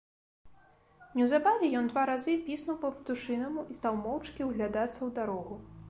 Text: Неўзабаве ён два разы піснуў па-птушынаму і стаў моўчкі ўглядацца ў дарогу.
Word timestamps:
Неўзабаве 1.19 1.69
ён 1.81 1.85
два 1.91 2.05
разы 2.11 2.33
піснуў 2.49 2.81
па-птушынаму 2.87 3.69
і 3.71 3.79
стаў 3.81 3.93
моўчкі 4.07 4.41
ўглядацца 4.49 4.97
ў 4.97 5.09
дарогу. 5.21 5.55